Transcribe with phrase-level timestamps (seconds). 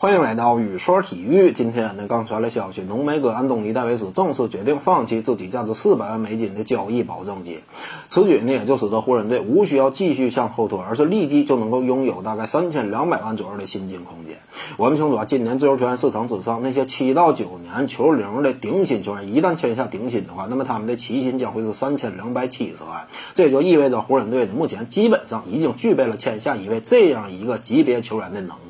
[0.00, 1.50] 欢迎来到雨说体育。
[1.50, 7.58] 今天呢，刚传来消息，浓眉哥安东尼戴维斯正式决定放弃自己价值四百万美金的交易保证金。
[8.08, 14.38] 此举呢，也就使得湖人队无需要继续向后拖，而是立即就能够拥有大概三千两百万左右的薪金空间。
[14.76, 23.08] 我们清楚啊，今年自由球员市场之上那些七到九年球龄的顶薪球员，一旦签下顶薪的话，那么他们的起薪将会是三千两百七十万。
[23.34, 28.67] 这也就意味着湖人队呢，目前基本上已经具备了签下一位这样一个级别球员的能力。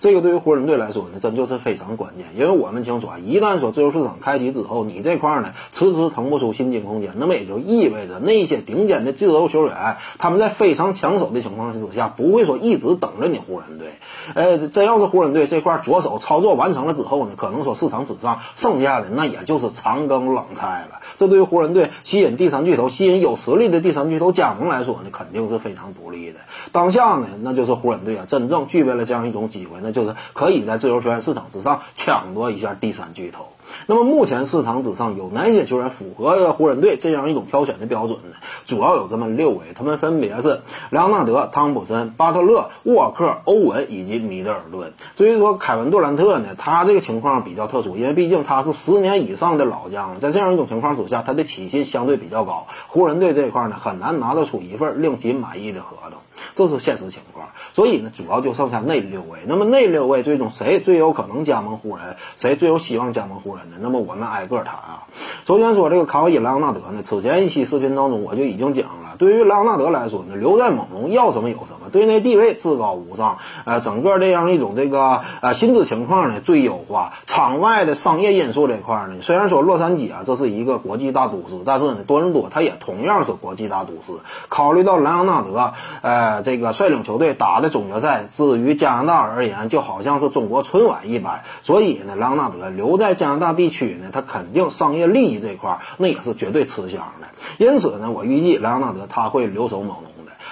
[0.00, 13.92] 这个对于湖人队来说呢，真就是非常关键，因为我们清楚啊，一旦说自由市场开启之后，你这块呢迟迟腾不出薪金空间，那么也就意味着那些顶尖的自由球员，他们在非常抢手的情况之下，不会说一直等着你湖人队。
[14.34, 21.00] 呃，真要是湖人队这块着手操作完成了之后呢，可能说市场之上剩下的那也就是残羹冷菜了。
[21.16, 26.40] 这对于湖人队吸引第三巨头、吸引有实力的第三巨头加盟来说呢，肯定是非常不利的。
[26.72, 33.46] 当下呢，那就是湖人队啊，真正具备了这样一一种机会，那就是可以在自由球员市场之上抢夺一下第三巨头。
[33.86, 38.36] 那么目前市场之上有哪些球员符合湖人队这样一种挑选的标准呢？
[38.66, 44.92] 主要有这么六位，他们分别是莱昂纳德、汤普森、巴特勒、沃克、欧文以及米德尔顿。
[45.14, 56.18] 至于说凯文杜兰特呢，他这个情况比较特殊，因为毕竟他是十年以上的老将了，在这样一种情况之下，他的起薪相对比较高，湖人队这一块呢很难拿得出一份令其满意的合同。
[56.60, 59.38] 这是现实情况，所以呢，主要就剩下那六位。
[59.46, 63.76] 那么那六位最终谁最有可能加盟湖人，谁最有希望加盟湖人呢？
[63.80, 65.04] 那么我们挨个谈啊。
[65.46, 84.12] 首先说这个卡瓦伊·莱昂纳德呢，此前一期视频当中我就已经讲了，对于莱昂纳德来说呢，留在猛龙要什么有什么，对内地位至高无上，呃，整个这样一种这个呃薪资情况呢最优化，场外的商业因素这块呢，虽然说洛杉矶啊这是一个国际大都市，但是呢多伦多它也同样是国际大都市。
[84.48, 97.28] 考虑到莱昂纳德，呃，这个率领球队打的总决赛，至于加拿大而言，就好像是中国春晚一般，所以呢，莱昂纳德留在加拿大地区呢，他肯定商业利益这块那也是绝对吃香的。
[97.58, 100.09] 因此呢，我预计莱昂纳德他会留守猛龙。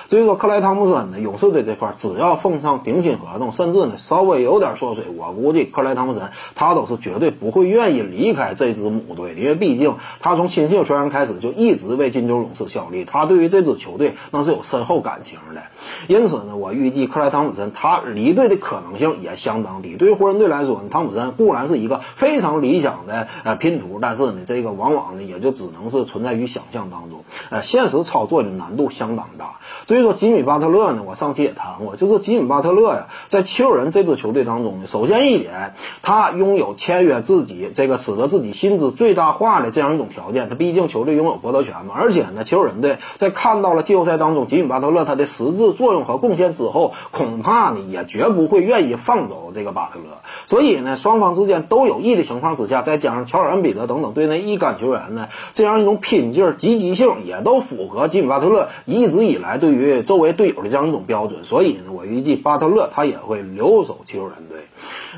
[0.08, 15.60] 至于说克莱汤普森呢，勇士队这块只要奉上顶薪合同，甚至呢稍微有点缩水，我估计克莱汤普森他都是绝对不会愿意离开这支母队的，因为毕竟他从新秀球员开始就一直为金州勇士效力，他对于这支球队那是有深厚感情的。
[16.06, 19.96] 因此呢，我预计克莱汤普森他离队的可能性也相当低。
[19.96, 29.56] 对于湖人队来说呢，汤普森固然是一个非常理想的呃拼图，但是呢，这个往往呢也就只能是存在于想象当中，呃，现实操作的难度相当大。
[29.86, 40.48] 至以说吉米巴特勒呢，我上期也谈过，就是吉米巴特勒呀，在七六人这支球队当中呢，首先一点，他拥有签约自己这个使得自己薪资最大化的这样一种条件。
[40.48, 50.18] 他毕竟球队拥有夺得权嘛，而且呢，七六人队在看到了季后赛当中吉米巴特勒他的实质作用和贡献之后，恐怕呢也绝不会愿意放走这个巴特勒。
[50.46, 61.44] 所以呢，双方之间都有益的情况之下，再加上乔尔恩比德等等队内一干球员呢，这样一种拼劲、积极性也都符合吉米巴特勒一直以来对于周围队友的这样一种标准。
[61.44, 64.58] 所以呢，我预计巴特勒他也会留守七六人队。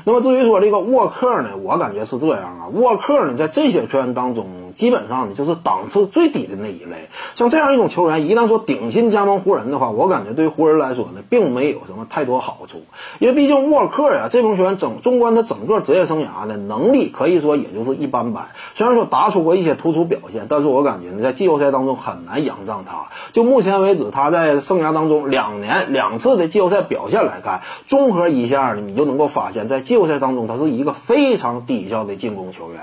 [0.03, 7.09] 那么至于说这个沃克呢，我感觉是这样啊，沃克呢在这些球员当中，基本上呢就是档次最低的那一类。
[7.35, 12.81] 像这样一种球员，一旦说顶薪加盟湖人的话，我感觉对湖人来说呢，并没有什么太多好处。
[13.19, 18.47] 因为毕竟沃克呀，这名球员整纵观他整个职业生涯的能力，可以说也就是一般般。
[18.73, 23.09] 虽然说打出过一些突出表现，但是我感觉呢，在季后赛当中很难仰仗他。
[23.33, 32.81] 就目前为止，他在生涯当中两年两次的季后赛表现来看，综合一下呢，你就能够发现，在季后赛当中，他是一个非常低效的进攻球员。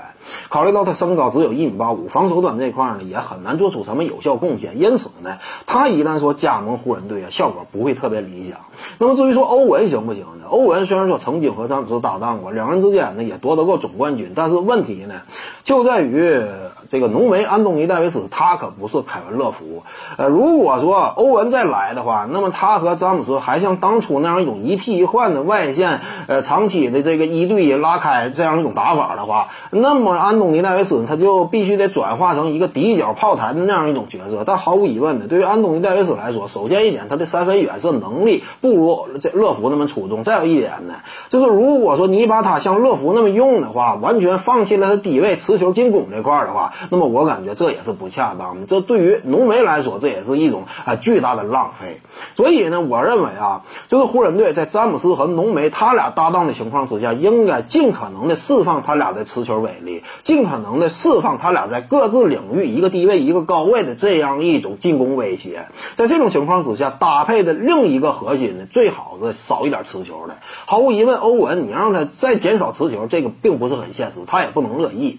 [0.49, 4.79] 考虑到他身高只有一米八五，防守端这块呢也很难做出什么有效贡献。
[4.79, 8.59] 因此呢，他一旦说加盟湖人队啊，效果不会特别理想。
[8.97, 10.45] 那么至于说欧文行不行呢？
[10.49, 15.21] 欧文虽然说曾经和詹姆斯搭档过，两人之间呢也夺得过总冠军，但是问题呢
[15.63, 16.41] 就在于
[16.89, 19.83] 这个浓眉安东尼戴维斯他可不是凯文乐福。
[20.17, 34.43] 呃，如果说欧文在来的话，那么他和詹姆斯还像当初那样一种一替一换的外线，呃，长期的这个一对一拉开这样一种打法的话，那么安东尼戴维斯他就必须得转化成一个底角炮台的那样一种角色。
[34.45, 40.23] 但毫无疑问的，对于安东尼戴维斯来说，首先一点，他的三分远射能力不如这乐福那么出众。
[40.23, 40.95] 再有一点呢，
[41.29, 48.65] 就是如果说你把他像乐福那么用的话，完全放弃了他低位持球进攻这块的话，那么我感觉这也是不恰当的。
[48.65, 51.99] 这对于浓眉来说，这也是一种啊巨大的拉浪费。
[52.37, 61.49] 所以呢，我认为啊，就是湖人队在詹姆斯和浓眉他俩搭档的情况之下，应该尽可能的释放他俩的持球威力，尽可能的释放他。
[61.49, 65.67] 俩在各自领域一个低位一个高位的这样一种进攻威胁。
[65.95, 70.37] 在这种情况之下，搭配的另一个核心呢，最好是少一点持球的。
[70.67, 75.17] 毫无疑问，欧文你让他再减少持球，这个并不是很现实，他也不能乐意。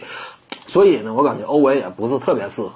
[0.69, 2.71] 所以呢，我感觉欧文也不是特别适合。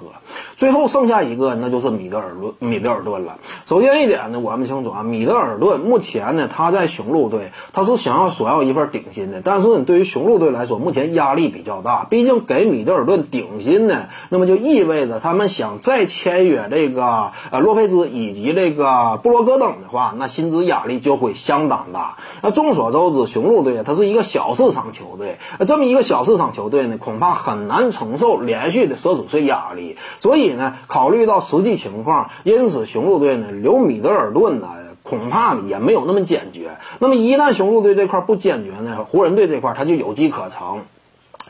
[0.55, 3.37] 最后剩下一个，那就是米德尔顿，米德尔顿了。
[3.65, 9.41] 首先一点呢，我们清楚啊，米德尔顿目前呢，他在雄鹿队，他是想要索要一份顶薪的。
[9.41, 12.05] 但是，对于雄鹿队来说，目前压力比较大。
[12.05, 22.17] 毕竟给米德尔顿顶薪呢，那么就意味着他们想再签约这个呃洛佩兹以及这个布罗格登的话，那薪资压力就会相当大。
[22.41, 27.85] 那众所周知，雄鹿队它是一个小市场球队，那这么一个小市场球队呢，恐怕很难。
[27.95, 34.69] 承受连续的奢侈税压力，所以以呢，考虑到实际情况，因此雄鹿队呢留米德尔顿呢，
[35.03, 36.77] 恐怕也没有那么坚决。
[36.99, 40.81] 那么一旦雄鹿队这块不坚决呢，湖人队这块他就有机可乘。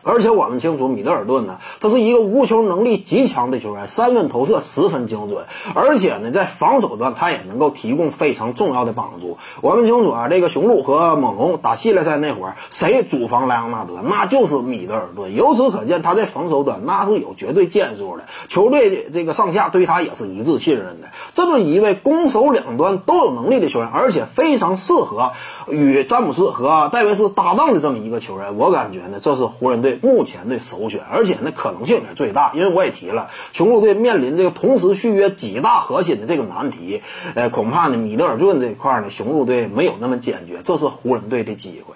[0.06, 9.40] 而且我们清楚，米德尔顿呢，他是一个无球能力极强的球员，三分投射十分精准，而且呢，在防守端他也能够提供非常重要的帮助。
[9.62, 15.34] 我们清楚啊，这个雄鹿和猛龙打系列赛那会儿，谁主防莱昂纳德，那就是米德尔顿。
[15.34, 21.08] 由此可见，他在防守端那是有绝对建树的，球队的这个上下对他也是一致信任的。
[21.34, 25.32] 这么一位攻守两端都有能力的球员，而且非常适合
[25.68, 29.95] 与詹姆斯和戴维斯搭档的这么一个球员，我感觉呢，这是湖人队。
[30.02, 37.02] 目前的首选，而且呢可能性也最大，因为我也提了，雄鹿队面临这个同时续约几大核心的这个难题，
[37.34, 41.96] 呃，恐怕呢米德尔顿这一块呢，雄鹿队没有那么坚决，这是湖人队的机会。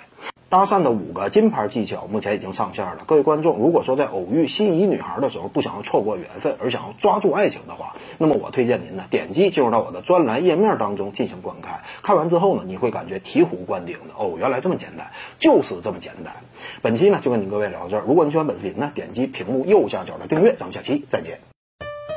[0.50, 3.04] 搭讪的五个金牌技巧目前已经上线了。
[3.06, 11.81] 各位观众，如果说在偶遇心仪女孩的时候不想要错过缘分，而想要抓住爱情的话，那么我推荐您呢点击进入到我的专栏页面当中进行观看。
[12.01, 16.34] 看完之后呢，你会感觉醍醐灌顶的哦，原来这么简单，就是这么简单。
[16.81, 18.04] 本期呢就跟您各位聊到这儿。
[18.07, 20.56] 如果你喜欢本视频呢，点击屏幕右下角的订阅。
[20.56, 21.59] 咱们下期再见。